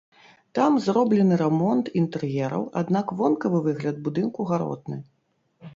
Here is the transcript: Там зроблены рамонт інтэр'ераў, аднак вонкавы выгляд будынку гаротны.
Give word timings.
Там 0.59 0.77
зроблены 0.85 1.37
рамонт 1.41 1.91
інтэр'ераў, 2.01 2.63
аднак 2.83 3.07
вонкавы 3.21 3.59
выгляд 3.69 4.03
будынку 4.09 4.39
гаротны. 4.53 4.97